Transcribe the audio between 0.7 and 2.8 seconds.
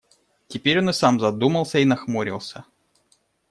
он и сам задумался и нахмурился.